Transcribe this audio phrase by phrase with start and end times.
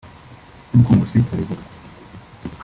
[0.75, 1.63] nk’uko Nkusi abivuga